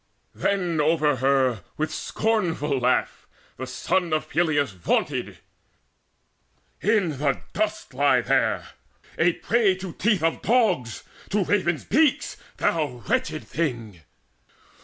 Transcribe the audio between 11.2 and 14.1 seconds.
to ravens' beaks, Thou wretched thing!